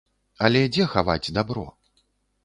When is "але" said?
0.45-0.61